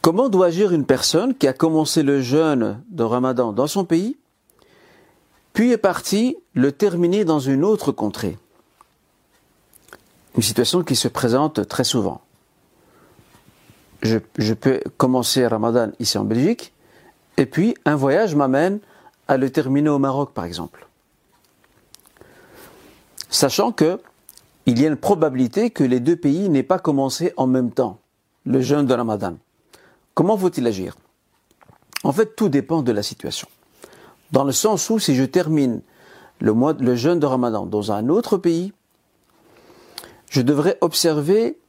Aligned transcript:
Comment 0.00 0.28
doit 0.28 0.46
agir 0.46 0.72
une 0.72 0.86
personne 0.86 1.34
qui 1.34 1.48
a 1.48 1.52
commencé 1.52 2.02
le 2.02 2.20
jeûne 2.20 2.82
de 2.90 3.02
Ramadan 3.02 3.52
dans 3.52 3.66
son 3.66 3.84
pays, 3.84 4.16
puis 5.52 5.72
est 5.72 5.78
partie 5.78 6.36
le 6.54 6.70
terminer 6.70 7.24
dans 7.24 7.40
une 7.40 7.64
autre 7.64 7.90
contrée? 7.90 8.38
Une 10.36 10.42
situation 10.42 10.84
qui 10.84 10.94
se 10.94 11.08
présente 11.08 11.66
très 11.66 11.84
souvent. 11.84 12.20
Je, 14.02 14.18
peux 14.54 14.80
commencer 14.96 15.44
Ramadan 15.44 15.90
ici 15.98 16.16
en 16.16 16.24
Belgique, 16.24 16.72
et 17.36 17.46
puis 17.46 17.74
un 17.84 17.96
voyage 17.96 18.36
m'amène 18.36 18.78
à 19.26 19.36
le 19.36 19.50
terminer 19.50 19.90
au 19.90 19.98
Maroc, 19.98 20.32
par 20.32 20.44
exemple. 20.44 20.86
Sachant 23.28 23.72
que 23.72 24.00
il 24.66 24.80
y 24.80 24.84
a 24.84 24.88
une 24.88 24.96
probabilité 24.96 25.70
que 25.70 25.82
les 25.82 25.98
deux 25.98 26.16
pays 26.16 26.48
n'aient 26.48 26.62
pas 26.62 26.78
commencé 26.78 27.32
en 27.36 27.46
même 27.46 27.72
temps 27.72 27.98
le 28.44 28.60
jeûne 28.60 28.86
de 28.86 28.94
Ramadan. 28.94 29.36
Comment 30.18 30.36
faut-il 30.36 30.66
agir? 30.66 30.96
En 32.02 32.10
fait, 32.10 32.34
tout 32.34 32.48
dépend 32.48 32.82
de 32.82 32.90
la 32.90 33.04
situation. 33.04 33.46
Dans 34.32 34.42
le 34.42 34.50
sens 34.50 34.90
où 34.90 34.98
si 34.98 35.14
je 35.14 35.22
termine 35.22 35.80
le, 36.40 36.96
jeûne 36.96 37.20
de 37.20 37.26
Ramadan 37.26 37.66
dans 37.66 37.92
un 37.92 38.08
autre 38.08 38.36
pays, 38.36 38.72
je 40.28 40.42
devrais 40.42 40.76
observer 40.80 41.60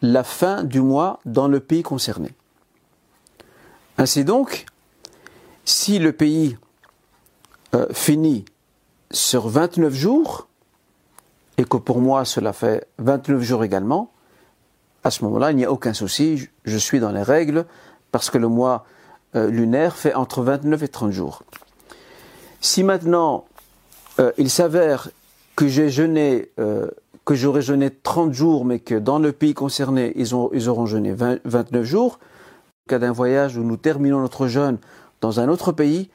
la 0.00 0.22
fin 0.22 0.62
du 0.62 0.80
mois 0.80 1.18
dans 1.24 1.48
le 1.48 1.58
pays 1.58 1.82
concerné. 1.82 2.30
Ainsi 3.96 4.24
donc, 4.24 4.66
si 5.64 5.98
le 5.98 6.12
pays 6.12 6.56
euh, 7.74 7.88
finit 7.90 8.44
sur 9.10 9.48
29 9.48 9.92
jours, 9.92 10.46
et 11.56 11.64
que 11.64 11.76
pour 11.76 11.98
moi 11.98 12.24
cela 12.24 12.52
fait 12.52 12.86
29 12.98 13.42
jours 13.42 13.64
également, 13.64 14.12
à 15.04 15.10
ce 15.10 15.24
moment-là, 15.24 15.50
il 15.52 15.56
n'y 15.56 15.64
a 15.64 15.72
aucun 15.72 15.94
souci, 15.94 16.48
je 16.64 16.76
suis 16.76 17.00
dans 17.00 17.12
les 17.12 17.22
règles, 17.22 17.66
parce 18.12 18.30
que 18.30 18.38
le 18.38 18.48
mois 18.48 18.84
euh, 19.36 19.50
lunaire 19.50 19.96
fait 19.96 20.14
entre 20.14 20.42
29 20.42 20.82
et 20.82 20.88
30 20.88 21.12
jours. 21.12 21.42
Si 22.60 22.82
maintenant 22.82 23.44
euh, 24.20 24.32
il 24.38 24.50
s'avère 24.50 25.10
que 25.54 25.68
j'ai 25.68 25.90
jeûné, 25.90 26.50
euh, 26.58 26.88
que 27.24 27.34
j'aurais 27.34 27.62
jeûné 27.62 27.90
30 27.90 28.32
jours, 28.32 28.64
mais 28.64 28.78
que 28.78 28.94
dans 28.94 29.18
le 29.18 29.32
pays 29.32 29.54
concerné, 29.54 30.12
ils, 30.16 30.34
ont, 30.34 30.50
ils 30.52 30.68
auront 30.68 30.86
jeûné 30.86 31.12
29 31.12 31.84
jours, 31.84 32.18
au 32.86 32.88
cas 32.88 32.98
d'un 32.98 33.12
voyage 33.12 33.56
où 33.56 33.62
nous 33.62 33.76
terminons 33.76 34.20
notre 34.20 34.46
jeûne 34.46 34.78
dans 35.20 35.40
un 35.40 35.48
autre 35.48 35.72
pays, 35.72 36.10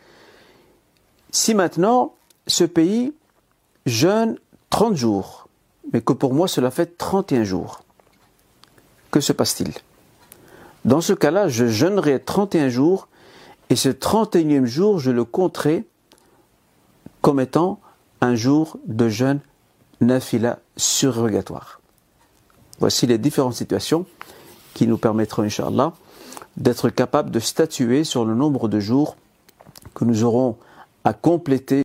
si 1.31 1.53
maintenant 1.53 2.13
ce 2.47 2.63
pays 2.63 3.13
jeûne 3.85 4.37
30 4.69 4.95
jours, 4.95 5.47
mais 5.91 6.01
que 6.01 6.13
pour 6.13 6.33
moi 6.33 6.47
cela 6.47 6.71
fait 6.71 6.97
31 6.97 7.43
jours, 7.43 7.81
que 9.11 9.19
se 9.19 9.33
passe-t-il? 9.33 9.73
Dans 10.85 11.01
ce 11.01 11.13
cas-là, 11.13 11.47
je 11.47 11.67
jeûnerai 11.67 12.19
31 12.19 12.69
jours 12.69 13.07
et 13.69 13.75
ce 13.75 13.89
31e 13.89 14.65
jour, 14.65 14.99
je 14.99 15.11
le 15.11 15.23
compterai 15.23 15.85
comme 17.21 17.39
étant 17.39 17.79
un 18.21 18.35
jour 18.35 18.77
de 18.85 19.09
jeûne 19.09 19.39
nafila 20.01 20.59
surrogatoire. 20.75 21.79
Voici 22.79 23.07
les 23.07 23.17
différentes 23.17 23.53
situations 23.53 24.05
qui 24.73 24.87
nous 24.87 24.97
permettront, 24.97 25.43
Inch'Allah, 25.43 25.93
d'être 26.57 26.89
capables 26.89 27.31
de 27.31 27.39
statuer 27.39 28.03
sur 28.03 28.25
le 28.25 28.35
nombre 28.35 28.67
de 28.67 28.79
jours 28.79 29.15
que 29.93 30.05
nous 30.05 30.23
aurons 30.23 30.57
à 31.03 31.13
compléter 31.13 31.83